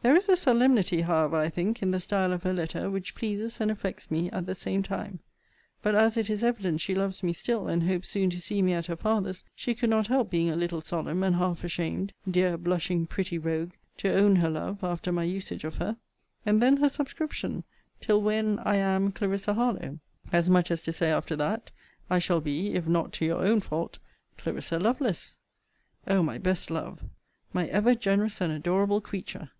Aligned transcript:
There 0.00 0.16
is 0.16 0.28
a 0.30 0.36
solemnity, 0.36 1.02
however, 1.02 1.36
I 1.36 1.50
think, 1.50 1.82
in 1.82 1.90
the 1.90 2.00
style 2.00 2.32
of 2.32 2.42
her 2.44 2.54
letter, 2.54 2.88
which 2.88 3.14
pleases 3.14 3.60
and 3.60 3.70
affects 3.70 4.10
me 4.10 4.30
at 4.30 4.46
the 4.46 4.54
same 4.54 4.82
time. 4.82 5.18
But 5.82 5.94
as 5.94 6.16
it 6.16 6.30
is 6.30 6.42
evident 6.42 6.80
she 6.80 6.94
loves 6.94 7.22
me 7.22 7.34
still, 7.34 7.68
and 7.68 7.82
hopes 7.82 8.08
soon 8.08 8.30
to 8.30 8.40
see 8.40 8.62
me 8.62 8.72
at 8.72 8.86
her 8.86 8.96
father's, 8.96 9.44
she 9.54 9.74
could 9.74 9.90
not 9.90 10.06
help 10.06 10.30
being 10.30 10.48
a 10.48 10.56
little 10.56 10.80
solemn, 10.80 11.22
and 11.22 11.36
half 11.36 11.62
ashamed, 11.62 12.14
[dear 12.30 12.56
blushing 12.56 13.06
pretty 13.06 13.36
rogue!] 13.36 13.72
to 13.98 14.10
own 14.10 14.36
her 14.36 14.48
love, 14.48 14.82
after 14.82 15.12
my 15.12 15.24
usage 15.24 15.62
of 15.62 15.76
her. 15.76 15.98
And 16.46 16.62
then 16.62 16.78
her 16.78 16.88
subscription: 16.88 17.64
Till 18.00 18.22
when, 18.22 18.60
I 18.60 18.76
am, 18.76 19.12
CLARISSA 19.12 19.52
HARLOWE: 19.56 20.00
as 20.32 20.48
much 20.48 20.70
as 20.70 20.80
to 20.84 20.92
say, 20.92 21.10
after 21.10 21.36
that, 21.36 21.70
I 22.08 22.18
shall 22.18 22.40
be, 22.40 22.72
if 22.72 22.86
not 22.86 23.12
to 23.14 23.26
your 23.26 23.42
own 23.44 23.60
fault, 23.60 23.98
CLARISSA 24.38 24.78
LOVELACE! 24.78 25.36
O 26.06 26.22
my 26.22 26.38
best 26.38 26.70
love! 26.70 27.02
My 27.52 27.66
ever 27.66 27.94
generous 27.94 28.40
and 28.40 28.50
adorable 28.50 29.02
creature! 29.02 29.50